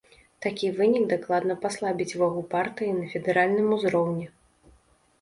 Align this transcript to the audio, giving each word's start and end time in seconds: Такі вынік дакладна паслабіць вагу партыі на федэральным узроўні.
Такі 0.45 0.71
вынік 0.79 1.05
дакладна 1.11 1.57
паслабіць 1.67 2.09
вагу 2.23 2.41
партыі 2.57 2.99
на 2.99 3.05
федэральным 3.15 3.67
узроўні. 3.81 4.25